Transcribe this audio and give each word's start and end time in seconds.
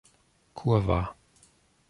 Kurwa 0.57 0.99